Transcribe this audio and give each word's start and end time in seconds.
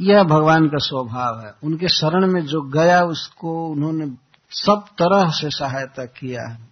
यह 0.00 0.22
भगवान 0.22 0.68
का 0.68 0.78
स्वभाव 0.78 1.40
है। 1.40 1.54
उनके 1.64 1.88
शरण 1.88 2.26
में 2.26 2.44
जो 2.46 2.62
गया, 2.62 3.02
उसको 3.02 3.68
उन्होंने 3.68 4.06
सब 4.50 4.84
तरह 4.98 5.30
से 5.30 5.50
सहायता 5.50 6.04
किया 6.04 6.48
है। 6.48 6.70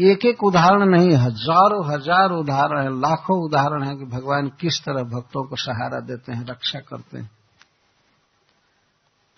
एक 0.00 0.26
एक 0.26 0.44
उदाहरण 0.44 0.84
नहीं, 0.84 1.16
हज़ारों, 1.16 1.94
हज़ार 1.94 2.30
उदाहरण 2.30 2.82
है, 2.82 3.00
लाखों 3.00 3.44
उदाहरण 3.44 3.82
है 3.82 3.96
कि 3.96 4.04
भगवान 4.04 4.48
किस 4.60 4.80
तरह 4.80 5.02
भक्तों 5.02 5.44
को 5.44 5.56
सहारा 5.56 6.00
देते 6.00 6.32
हैं, 6.32 6.46
रक्षा 6.46 6.78
करते 6.78 7.18
हैं। 7.18 7.30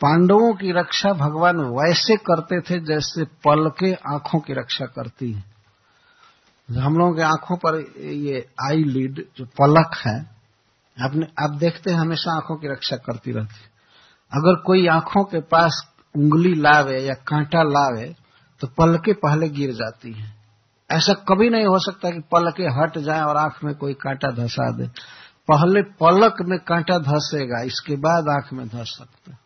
पांडवों 0.01 0.55
की 0.55 0.73
रक्षा 0.73 1.13
भगवान 1.13 1.57
वैसे 1.57 2.17
करते 2.17 2.61
थे 2.61 2.81
जैसे 2.81 3.25
पल 3.25 3.69
के 3.69 3.93
आँखों 3.93 4.41
की 4.41 4.53
रक्षा 4.53 4.87
करती 4.87 5.33
है। 5.33 5.45
हम 6.79 6.99
लोगों 6.99 7.15
के 7.15 7.23
आँखों 7.23 7.57
पर 7.57 8.01
ये 8.03 8.49
आई 8.71 8.85
लीड 8.85 9.25
जो 9.37 9.45
पलक 9.45 9.95
है 10.07 10.36
आपने 10.97 11.27
आप 11.39 11.51
देखते 11.51 11.91
हैं, 11.91 11.99
हमेशा 11.99 12.37
आँखों 12.37 12.57
की 12.57 12.69
रक्षा 12.69 12.97
करती 12.97 13.33
रहती 13.33 13.65
अगर 14.33 14.61
कोई 14.63 14.87
आँखों 14.87 15.25
के 15.25 15.41
पास 15.41 15.83
उंगली 16.15 16.55
लावे 16.55 17.01
या 17.01 17.15
कांटा 17.15 17.63
लावे 17.63 18.15
तो 18.61 18.67
पलके 18.67 19.13
पहले 19.13 19.49
गिर 19.49 19.73
जाती 19.73 20.13
है। 20.13 20.35
ऐसा 20.91 21.13
कभी 21.29 21.49
नहीं 21.51 21.67
हो 21.67 21.79
सकता 21.79 22.11
कि 22.11 22.21
पलके 22.33 22.63
हट 22.63 22.99
जाए 22.99 23.21
और 23.21 23.37
आँख 23.37 23.65
में 23.65 23.75
कोई 23.75 23.95
कांटा 23.95 24.31
धसा 24.31 24.71
दे। 24.71 24.87
पहले 25.49 25.83
पलक 25.83 26.37
में 26.43 26.59
कांटा 26.59 26.99
धसेगा, 26.99 27.63
इसके 27.63 27.97
बाद 27.97 28.29
आँख 28.29 28.53
में 28.53 28.67
धस 28.69 28.95
सकता 28.99 29.33
है। 29.33 29.39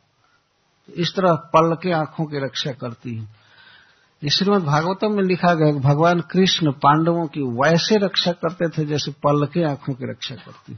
इस 0.89 1.15
तरह 1.17 1.35
पलके 1.35 1.93
आँखों 1.93 2.25
की 2.25 2.45
रक्षा 2.45 2.73
करती 2.73 3.17
है। 3.17 4.31
श्रीमद 4.31 4.63
भागवतम 4.63 5.13
में 5.13 5.23
लिखा 5.23 5.55
गया 5.55 5.73
कि 5.73 5.79
भगवान 5.79 6.21
कृष्ण 6.21 6.73
पांडवों 6.73 7.27
की 7.27 7.43
वैसे 7.61 7.97
रक्षा 7.97 8.33
करते 8.33 8.69
थे 8.69 8.85
जैसे 8.87 9.11
पलके 9.11 9.65
आँखों 9.65 9.95
की 9.95 10.11
रक्षा 10.11 10.35
करती 10.35 10.73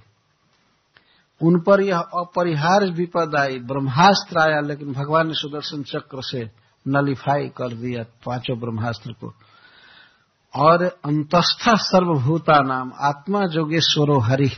उन 1.42 1.60
पर 1.60 1.80
यह 1.80 1.98
अपरिहार्य 1.98 2.90
विपद 2.90 3.36
आई, 3.38 3.58
ब्रह्मास्त्र 3.58 4.38
आया, 4.38 4.60
लेकिन 4.60 4.92
भगवान 4.92 5.26
ने 5.26 5.34
सुदर्शन 5.34 5.82
चक्र 5.82 6.18
से 6.20 6.50
नलिफाई 6.88 7.48
कर 7.48 7.68
दिया 7.68 8.02
पाँचों 8.02 8.58
ब्रह्मास्त्र 8.58 9.12
को। 9.12 9.34
और 10.56 10.82
अंतस्थ 10.82 11.68
सर्वभूता 11.68 12.60
नाम, 12.60 12.92
आत्मा 13.00 13.46
जोगेश्वरो 13.46 14.18
हरि 14.18 14.50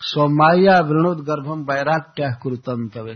स्वमाया 0.00 0.80
वृणोद 0.80 1.18
गर्भम 1.18 1.62
वैराग्य 1.62 2.36
कुरुतंतवे। 2.42 3.12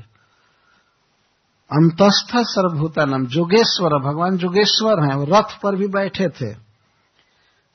अंतस्थ 1.73 2.37
सर्वभूता 2.37 3.05
नाम, 3.05 3.27
जोगेश्वर, 3.27 3.91
भगवान 4.03 4.37
जोगेश्वर 4.37 5.05
हैं 5.05 5.27
रथ 5.27 5.63
पर 5.63 5.77
भी 5.77 5.87
बैठे 5.87 6.29
थे। 6.29 6.51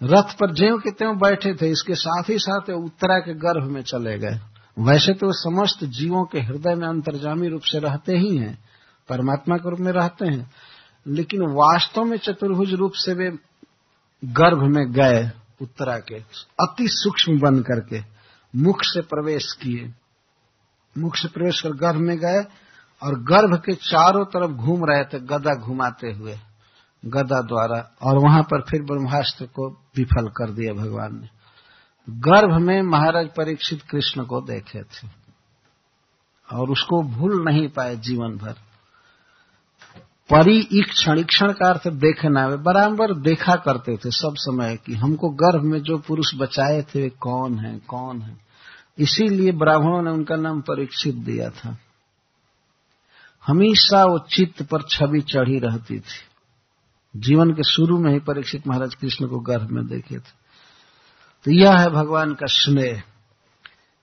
रथ 0.04 0.38
पर 0.40 0.54
ज्यो 0.54 0.78
के 0.78 0.92
त्यों 0.92 1.18
बैठे 1.18 1.54
थे, 1.54 1.68
इसके 1.68 1.96
साथ 1.96 2.30
ही 2.30 2.38
साथ 2.38 2.70
उत्तरा 2.70 3.20
के 3.20 3.34
गर्भ 3.34 3.64
में 3.64 3.82
चले 3.82 4.20
गए। 4.20 4.40
वैसे 4.80 5.14
तो 5.14 5.32
समस्त 5.32 5.84
जीवों 5.84 6.26
के 6.26 6.40
हृदय 6.40 6.76
में 6.76 6.88
अंतर्जामी 6.88 7.48
रूप 7.48 7.62
से 7.62 7.80
रहते 7.80 8.18
ही 8.18 8.38
हैं, 8.38 8.58
परमात्मा 9.10 9.58
के 9.58 9.70
रूप 9.70 9.80
में 9.80 9.92
रहते 9.92 10.26
हैं, 10.26 10.52
लेकिन 11.08 11.42
वास्तव 11.42 12.04
में 12.04 12.18
चतुर्भुज 12.18 12.74
रूप 12.74 12.92
से 12.96 13.14
वे 13.14 13.38
गर्भ 14.24 14.64
में 14.64 14.92
गए 14.92 15.32
उत्तरा 15.62 15.98
के, 15.98 16.16
अति 16.62 16.88
सूक्ष्म 16.88 17.40
बन 17.40 17.60
करके 17.60 18.02
मुख 18.56 18.82
से 18.84 19.02
प्रवेश 19.02 19.54
किए। 19.54 19.94
मुख 20.98 21.16
से 21.16 21.28
प्रवेश 21.28 21.62
कर 21.62 21.70
गर्भ 21.70 22.00
में 22.00 22.18
गए 22.18 22.42
और 23.02 23.20
गर्भ 23.20 23.62
के 23.66 23.74
चारों 23.74 24.26
तरफ़ 24.26 24.52
घूम 24.52 24.86
रहे 24.86 25.04
थे, 25.04 25.20
गदा 25.20 25.56
घुमाते 25.56 26.12
हुए, 26.12 26.38
गदा 27.06 27.42
द्वारा, 27.42 27.96
और 28.02 28.18
वहाँ 28.18 28.44
पर 28.44 28.62
फिर 28.62 28.82
ब्रह्मास्त्र 28.82 29.46
को 29.46 29.70
विफल 29.98 30.28
कर 30.28 30.52
दिया 30.52 30.74
भगवान 30.74 31.20
ने। 31.22 31.37
गर्भ 32.10 32.62
में 32.62 32.82
महाराज 32.82 33.28
परीक्षित 33.28 33.82
कृष्ण 33.82 34.24
को 34.24 34.42
देखे 34.42 34.84
थे 34.84 35.08
और 36.54 36.70
उसको 36.70 37.02
भूल 37.04 37.44
नहीं 37.44 37.68
पाए 37.68 37.96
जीवन 37.96 38.38
भर। 38.38 38.56
परी 40.30 40.82
क्षण 40.82 41.24
क्षण 41.24 41.52
का 41.52 41.70
अर्थ 41.70 41.88
देखना 41.88 42.48
वे 42.48 42.58
बराबर 42.58 43.14
देखा 43.14 43.56
करते 43.56 43.98
थे 43.98 44.12
सब 44.12 44.34
समय 44.36 44.78
कि 44.86 44.94
हमको 44.94 45.30
गर्भ 45.30 45.64
में 45.64 45.82
जो 45.82 45.98
पुरुष 45.98 46.36
बचाए 46.36 46.82
थे 46.82 47.02
वे 47.02 47.10
कौन 47.10 47.60
है 47.60 47.80
कौन 47.80 48.22
है। 48.22 48.38
इसीलिए 49.00 49.52
ब्राह्मणों 49.52 50.02
ने 50.02 50.12
उनका 50.12 50.36
नाम 50.36 50.62
परीक्षित 50.62 51.16
दिया 51.16 51.50
था। 51.50 51.78
हमेशा 53.48 54.06
वो 54.06 54.20
चित्त 54.20 54.64
पर 54.64 54.82
छवि 54.82 55.22
चढ़ी 55.22 55.60
रहती 55.60 56.00
थी। 56.00 57.20
जीवन 57.20 57.52
के 57.52 57.64
शुरू 57.64 57.98
में 58.00 58.12
ही 58.14 58.20
परीक्षित 58.20 58.68
महाराज 58.68 58.96
कृष्ण 58.96 59.28
को 59.28 59.40
गर्भ 59.40 59.70
में 59.70 59.88
देखे 59.88 60.20
थे। 60.20 60.47
तो 61.48 61.52
यह 61.52 61.78
है 61.78 61.90
भगवान 61.90 62.34
का 62.34 62.46
स्नेह। 62.46 63.04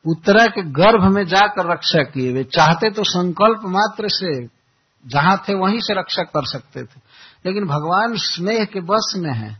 उत्तरा 0.06 0.46
के 0.46 0.62
गर्भ 0.62 1.14
में 1.14 1.26
जाकर 1.26 1.72
रक्षा 1.72 2.02
किए। 2.02 2.32
वे 2.32 2.44
चाहते 2.44 2.90
तो 2.90 3.04
संकल्प 3.04 3.60
मात्र 3.64 4.04
से 4.08 4.46
जहाँ 5.06 5.44
थे 5.48 5.54
वहीं 5.54 5.80
से 5.80 5.98
रक्षा 5.98 6.22
कर 6.22 6.46
सकते 6.46 6.82
थे। 6.82 7.00
लेकिन 7.46 7.64
भगवान 7.64 8.16
स्नेह 8.16 8.64
के 8.64 8.80
बस 8.80 9.14
में 9.16 9.34
है। 9.34 9.58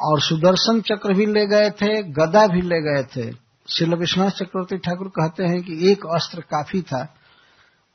और 0.00 0.20
सुदर्शन 0.20 0.80
चक्र 0.80 1.14
भी 1.14 1.26
ले 1.26 1.46
गए 1.46 1.70
थे, 1.70 2.02
गदा 2.02 2.46
भी 2.46 2.60
ले 2.60 2.80
गए 2.80 3.02
थे। 3.02 3.30
श्री 3.68 3.94
विश्वनाथ 3.94 4.30
चक्रवर्ती 4.30 4.76
ठाकुर 4.76 5.08
कहते 5.08 5.44
हैं 5.44 5.62
कि 5.62 5.92
एक 5.92 6.06
अस्त्र 6.14 6.40
काफ़ी 6.40 6.82
था। 6.82 7.14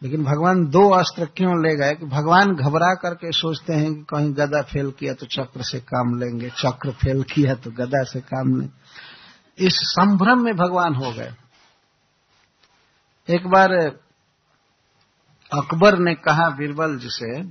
लेकिन 0.01 0.23
भगवान 0.23 0.65
दो 0.65 0.89
अस्त्र 0.89 1.25
क्यों 1.25 1.53
ले 1.63 1.75
गए? 1.75 1.93
कि 1.95 2.05
भगवान 2.05 2.55
घबरा 2.55 2.93
करके 2.93 3.31
सोचते 3.31 3.73
हैं 3.73 3.93
कि 3.93 4.03
कहीं 4.09 4.33
गदा 4.33 4.61
फेल 4.61 4.91
किया 4.91 5.13
तो 5.13 5.25
चक्र 5.25 5.61
से 5.61 5.79
काम 5.79 6.17
लेंगे, 6.19 6.49
चक्र 6.49 6.91
फेल 6.91 7.23
किया 7.23 7.55
तो 7.55 7.71
गदा 7.71 8.03
से 8.03 8.19
काम 8.21 8.59
लेंगे 8.59 9.65
इस 9.65 9.79
संभ्रम 9.83 10.43
में 10.43 10.55
भगवान 10.55 10.95
हो 10.95 11.11
गए। 11.13 11.33
एक 13.29 13.47
बार 13.47 13.73
अकबर 15.51 15.97
ने 15.97 16.13
कहा 16.15 16.49
बीरबल 16.49 16.97
जी 16.97 17.09
से 17.09 17.43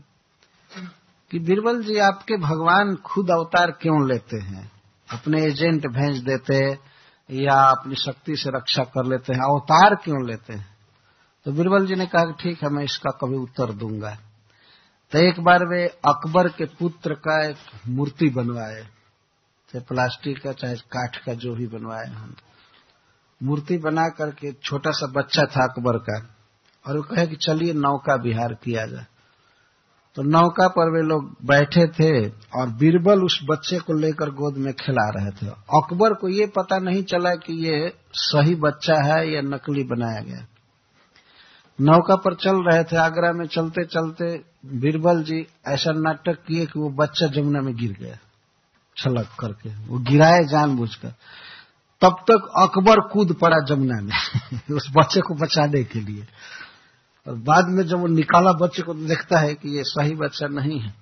कि 1.30 1.38
बीरबल 1.38 1.82
जी, 1.82 1.98
आपके 1.98 2.36
भगवान 2.36 2.94
खुद 2.96 3.30
अवतार 3.30 3.70
क्यों 3.70 4.08
लेते 4.08 4.36
हैं? 4.36 4.70
अपने 5.12 5.44
एजेंट 5.44 5.86
भेज 5.86 6.22
देते 6.22 6.58
या 7.30 7.54
अपनी 7.54 7.94
शक्ति 7.94 8.36
से 8.36 8.50
रक्षा 8.50 8.84
कर 8.84 9.06
लेते 9.06 9.32
हैं? 9.32 9.40
अवतार 9.40 9.94
क्यों 9.94 10.26
लेते 10.26 10.52
हैं? 10.52 10.75
तो 11.46 11.52
बीरबल 11.52 11.86
जी 11.86 11.94
ने 11.94 12.06
कहा 12.06 12.30
ठीक 12.30 12.62
है, 12.62 12.68
मैं 12.68 12.84
इसका 12.84 13.10
कभी 13.10 13.36
उत्तर 13.36 13.72
दूँगा। 13.72 14.18
तो 15.12 15.18
एक 15.18 15.40
बार 15.40 15.66
वे 15.66 15.86
अकबर 15.86 16.48
के 16.48 16.64
पुत्र 16.64 17.14
का 17.14 17.44
एक 17.44 17.56
मूर्ति 17.88 18.28
बनवाए। 18.28 18.82
चाहे 19.72 19.80
प्लास्टिक 19.80 20.42
का, 20.42 20.52
चाहे 20.52 20.74
काठ 20.74 21.16
का, 21.16 21.34
जो 21.34 21.54
भी 21.54 21.66
बनवाए 21.66 22.06
हम। 22.06 22.34
मूर्ति 23.42 23.78
बना 23.78 24.08
करके 24.08 24.52
छोटा 24.52 24.90
सा 24.90 25.06
बच्चा 25.06 25.42
था 25.42 25.64
अकबर 25.64 25.98
का। 25.98 26.36
और 26.86 26.96
वो 26.96 27.02
कहे 27.02 27.26
कि 27.26 27.36
चलिए 27.36 27.72
नौका 27.72 28.14
विहार 28.14 28.54
किया 28.54 28.86
जाए। 28.86 29.06
तो 30.14 30.22
नौका 30.22 30.68
पर 30.68 30.90
वे 30.90 31.02
लोग 31.02 31.36
बैठे 31.44 31.86
थे 31.86 32.28
और 32.28 32.68
बीरबल 32.68 33.22
उस 33.22 33.40
बच्चे 33.44 33.78
को 33.78 33.92
लेकर 33.92 34.30
गोद 34.30 34.56
में 34.56 34.74
खिला 34.74 35.10
रहे 35.10 35.30
थे। 35.30 35.46
अकबर 35.50 36.14
को 36.14 36.28
ये 36.28 36.46
पता 36.46 36.78
नहीं 36.78 37.02
चला 37.02 37.34
कि 37.34 37.52
ये 37.52 37.92
सही 38.12 38.54
बच्चा 38.54 38.94
है 38.94 39.32
या 39.32 39.40
नकली 39.40 39.84
बनाया 39.84 40.20
गया। 40.20 40.46
नौका 41.80 42.16
पर 42.16 42.34
चल 42.34 42.62
रहे 42.62 42.84
थे, 42.84 42.96
आगरा 42.96 43.32
में 43.32 43.46
चलते 43.46 43.84
चलते 43.84 44.44
बीरबल 44.66 45.22
जी 45.22 45.46
ऐसा 45.66 45.92
नाटक 45.92 46.38
किए 46.46 46.66
कि 46.66 46.78
वो 46.78 46.90
बच्चा 46.90 47.26
जमुना 47.26 47.60
में 47.60 47.76
गिर 47.76 47.92
गया, 47.92 48.18
छलक 48.96 49.28
करके। 49.40 49.68
वो 49.68 49.98
गिराए 49.98 50.44
जानबूझकर। 50.44 51.08
तब 52.00 52.16
तक 52.30 52.50
अकबर 52.58 53.08
कूद 53.08 53.32
पड़ा 53.32 53.56
जमुना 53.64 54.00
में, 54.00 54.14
उस 54.76 54.92
बच्चे 54.96 55.20
को 55.20 55.34
बचाने 55.34 55.84
के 55.84 56.00
लिए। 56.00 56.26
और 57.28 57.34
बाद 57.34 57.64
में 57.68 57.86
जब 57.86 57.98
वो 57.98 58.06
निकाला, 58.06 58.52
बच्चे 58.52 58.82
को 58.82 58.94
देखता 58.94 59.38
है 59.38 59.54
कि 59.54 59.76
ये 59.76 59.82
सही 59.84 60.14
बच्चा 60.14 60.46
नहीं 60.46 60.80
है। 60.80 60.94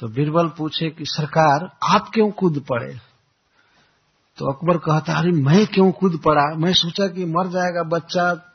तो 0.00 0.08
बीरबल 0.08 0.48
पूछे 0.48 0.90
कि, 0.90 1.04
सरकार, 1.06 1.76
आप 1.82 2.10
क्यों 2.14 2.30
कूद 2.30 2.64
पड़े? 2.68 2.98
तो 4.36 4.52
अकबर 4.52 4.76
कहता, 4.76 5.18
अरे, 5.18 5.30
मैं 5.30 5.66
क्यों 5.66 5.92
कूद 5.92 6.20
पड़ा? 6.24 6.56
मैं 6.56 6.72
सोचा 6.72 7.06
कि 7.06 7.24
मर 7.24 7.46
जाएगा 7.46 7.82
बच्चा 7.82 8.48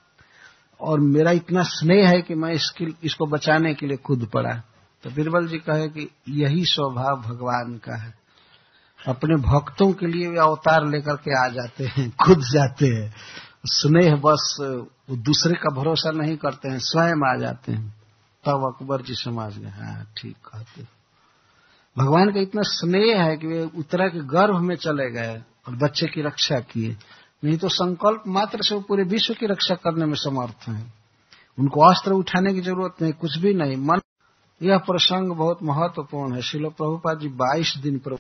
और 0.81 1.00
मेरा 1.00 1.31
इतना 1.31 1.63
स्नेह 1.63 2.09
है 2.09 2.21
कि 2.21 2.35
मैं 2.35 2.51
इसके, 2.51 2.85
इसको 3.03 3.25
बचाने 3.25 3.74
के 3.74 3.88
लिए 3.88 3.97
खुद 3.97 4.29
पड़ा 4.33 4.62
तो 5.03 5.09
बीरबल 5.09 5.47
जी 5.47 5.57
कहे 5.57 5.88
कि 5.88 6.09
यही 6.29 6.65
स्वभाव 6.65 7.21
भगवान 7.21 7.77
का 7.77 8.03
है। 8.03 8.13
अपने 9.07 9.35
भक्तों 9.35 9.94
के 9.94 10.06
लिए 10.06 10.27
वे 10.27 10.38
अवतार 10.38 10.88
लेकर 10.88 11.15
के 11.15 11.45
आ 11.45 11.50
जाते 11.50 11.85
हैं, 11.85 12.15
खुद 12.25 12.39
जाते 12.39 12.88
हैं। 12.88 13.15
स्नेह 13.65 14.15
बस, 14.15 14.57
वो 15.09 15.15
दूसरे 15.15 15.53
का 15.53 15.75
भरोसा 15.75 16.12
नहीं 16.12 16.38
करते 16.38 16.69
हैं, 16.69 16.80
स्वयं 16.80 17.35
आ 17.35 17.39
जाते 17.39 17.71
हैं। 17.71 17.97
तब 18.45 18.75
अकबर 18.75 19.01
जी 19.01 19.15
समझ 19.15 19.57
गए 19.57 19.69
हाँ 19.69 20.13
ठीक 20.18 20.35
कहते 20.35 20.83
भगवान 21.97 22.33
का 22.33 22.39
इतना 22.39 22.62
स्नेह 22.65 23.23
है 23.23 23.38
कि 23.38 23.47
वे 23.47 23.69
उत्तरा 23.77 24.07
के 24.07 24.19
गर्भ 24.19 24.59
में 24.59 24.75
चले 24.75 25.12
गए 25.12 25.44
और 25.68 25.75
बच्चे 25.75 26.07
की 26.07 26.21
रक्षा 26.21 26.59
किए। 26.59 26.97
नहीं 27.43 27.57
तो 27.57 27.69
संकल्प 27.69 28.23
मात्र 28.27 28.59
से 28.61 28.75
वो 28.75 28.81
पूरे 28.81 29.03
विश्व 29.03 29.33
की 29.33 29.45
रक्षा 29.45 29.75
करने 29.75 30.05
में 30.05 30.15
समर्थ 30.15 30.67
हैं। 30.67 30.93
उनको 31.59 31.81
अस्त्र 31.81 32.11
उठाने 32.11 32.53
की 32.53 32.61
ज़रूरत 32.61 33.01
नहीं, 33.01 33.13
कुछ 33.13 33.37
भी 33.37 33.53
नहीं। 33.53 33.77
मन, 33.77 33.99
यह 34.63 34.77
प्रसंग 34.77 35.31
बहुत 35.31 35.59
महत्वपूर्ण 35.63 36.33
है। 36.33 36.41
शिलो 36.41 36.69
प्रभुपा 36.69 37.13
जी 37.13 37.27
22 37.27 37.77
दिन 37.77 37.97
पर 37.97 38.13